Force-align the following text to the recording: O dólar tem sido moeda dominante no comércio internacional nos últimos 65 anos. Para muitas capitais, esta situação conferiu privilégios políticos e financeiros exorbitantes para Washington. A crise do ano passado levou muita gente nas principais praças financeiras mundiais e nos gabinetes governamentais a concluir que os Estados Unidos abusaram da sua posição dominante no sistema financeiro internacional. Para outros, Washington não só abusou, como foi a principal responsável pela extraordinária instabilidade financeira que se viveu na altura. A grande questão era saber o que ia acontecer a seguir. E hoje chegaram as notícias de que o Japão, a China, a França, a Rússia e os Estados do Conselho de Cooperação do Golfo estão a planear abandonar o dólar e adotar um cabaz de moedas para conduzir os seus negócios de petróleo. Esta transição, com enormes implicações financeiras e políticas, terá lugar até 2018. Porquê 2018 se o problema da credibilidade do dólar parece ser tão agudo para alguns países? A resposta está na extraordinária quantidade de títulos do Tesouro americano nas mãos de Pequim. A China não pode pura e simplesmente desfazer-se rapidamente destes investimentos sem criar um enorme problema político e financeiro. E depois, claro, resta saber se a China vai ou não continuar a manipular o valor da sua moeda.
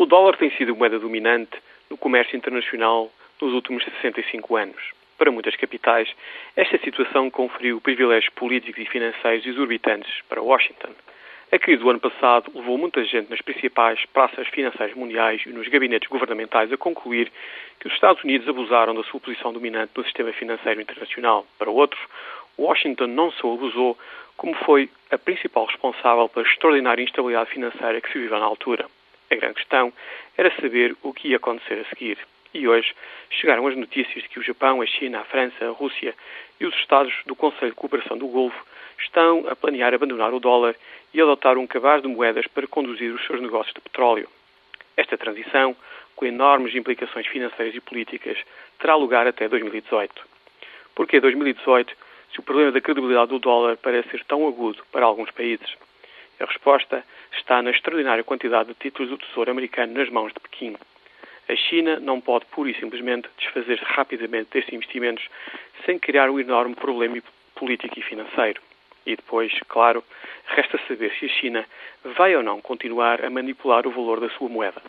O 0.00 0.06
dólar 0.06 0.38
tem 0.38 0.50
sido 0.52 0.74
moeda 0.74 0.98
dominante 0.98 1.58
no 1.90 1.98
comércio 1.98 2.34
internacional 2.34 3.12
nos 3.38 3.52
últimos 3.52 3.84
65 3.84 4.56
anos. 4.56 4.94
Para 5.18 5.30
muitas 5.30 5.54
capitais, 5.56 6.08
esta 6.56 6.78
situação 6.78 7.30
conferiu 7.30 7.82
privilégios 7.82 8.32
políticos 8.32 8.82
e 8.82 8.86
financeiros 8.86 9.44
exorbitantes 9.44 10.10
para 10.26 10.40
Washington. 10.40 10.88
A 11.52 11.58
crise 11.58 11.82
do 11.82 11.90
ano 11.90 12.00
passado 12.00 12.50
levou 12.54 12.78
muita 12.78 13.04
gente 13.04 13.28
nas 13.28 13.42
principais 13.42 14.02
praças 14.06 14.48
financeiras 14.48 14.96
mundiais 14.96 15.42
e 15.44 15.50
nos 15.50 15.68
gabinetes 15.68 16.08
governamentais 16.08 16.72
a 16.72 16.78
concluir 16.78 17.30
que 17.78 17.86
os 17.86 17.92
Estados 17.92 18.24
Unidos 18.24 18.48
abusaram 18.48 18.94
da 18.94 19.04
sua 19.04 19.20
posição 19.20 19.52
dominante 19.52 19.92
no 19.94 20.04
sistema 20.04 20.32
financeiro 20.32 20.80
internacional. 20.80 21.46
Para 21.58 21.70
outros, 21.70 22.00
Washington 22.58 23.08
não 23.08 23.30
só 23.32 23.52
abusou, 23.52 23.98
como 24.34 24.54
foi 24.64 24.88
a 25.10 25.18
principal 25.18 25.66
responsável 25.66 26.26
pela 26.30 26.46
extraordinária 26.46 27.04
instabilidade 27.04 27.50
financeira 27.50 28.00
que 28.00 28.10
se 28.10 28.18
viveu 28.18 28.38
na 28.38 28.46
altura. 28.46 28.86
A 29.30 29.36
grande 29.36 29.54
questão 29.54 29.92
era 30.36 30.50
saber 30.60 30.96
o 31.02 31.12
que 31.12 31.28
ia 31.28 31.36
acontecer 31.36 31.80
a 31.80 31.88
seguir. 31.88 32.18
E 32.52 32.66
hoje 32.66 32.92
chegaram 33.30 33.64
as 33.68 33.76
notícias 33.76 34.24
de 34.24 34.28
que 34.28 34.40
o 34.40 34.42
Japão, 34.42 34.82
a 34.82 34.86
China, 34.86 35.20
a 35.20 35.24
França, 35.24 35.64
a 35.64 35.70
Rússia 35.70 36.14
e 36.58 36.66
os 36.66 36.74
Estados 36.74 37.14
do 37.26 37.36
Conselho 37.36 37.70
de 37.70 37.76
Cooperação 37.76 38.18
do 38.18 38.26
Golfo 38.26 38.60
estão 38.98 39.46
a 39.48 39.54
planear 39.54 39.94
abandonar 39.94 40.34
o 40.34 40.40
dólar 40.40 40.74
e 41.14 41.20
adotar 41.20 41.56
um 41.56 41.66
cabaz 41.66 42.02
de 42.02 42.08
moedas 42.08 42.46
para 42.48 42.66
conduzir 42.66 43.14
os 43.14 43.24
seus 43.24 43.40
negócios 43.40 43.72
de 43.72 43.80
petróleo. 43.80 44.28
Esta 44.96 45.16
transição, 45.16 45.76
com 46.16 46.26
enormes 46.26 46.74
implicações 46.74 47.26
financeiras 47.28 47.74
e 47.74 47.80
políticas, 47.80 48.36
terá 48.80 48.96
lugar 48.96 49.28
até 49.28 49.48
2018. 49.48 50.12
Porquê 50.94 51.20
2018 51.20 51.96
se 52.32 52.40
o 52.40 52.42
problema 52.42 52.72
da 52.72 52.80
credibilidade 52.80 53.30
do 53.30 53.38
dólar 53.38 53.76
parece 53.76 54.10
ser 54.10 54.24
tão 54.24 54.46
agudo 54.46 54.84
para 54.90 55.06
alguns 55.06 55.30
países? 55.30 55.76
A 56.40 56.46
resposta 56.46 57.04
está 57.50 57.60
na 57.62 57.70
extraordinária 57.70 58.22
quantidade 58.22 58.68
de 58.68 58.76
títulos 58.76 59.10
do 59.10 59.18
Tesouro 59.18 59.50
americano 59.50 59.92
nas 59.92 60.08
mãos 60.08 60.32
de 60.32 60.38
Pequim. 60.38 60.76
A 61.48 61.56
China 61.56 61.98
não 61.98 62.20
pode 62.20 62.46
pura 62.46 62.70
e 62.70 62.78
simplesmente 62.78 63.28
desfazer-se 63.36 63.82
rapidamente 63.84 64.50
destes 64.52 64.72
investimentos 64.72 65.28
sem 65.84 65.98
criar 65.98 66.30
um 66.30 66.38
enorme 66.38 66.76
problema 66.76 67.20
político 67.56 67.98
e 67.98 68.02
financeiro. 68.02 68.62
E 69.04 69.16
depois, 69.16 69.52
claro, 69.66 70.04
resta 70.46 70.78
saber 70.86 71.12
se 71.18 71.26
a 71.26 71.28
China 71.28 71.64
vai 72.16 72.36
ou 72.36 72.42
não 72.44 72.60
continuar 72.60 73.24
a 73.24 73.28
manipular 73.28 73.84
o 73.84 73.90
valor 73.90 74.20
da 74.20 74.30
sua 74.30 74.48
moeda. 74.48 74.80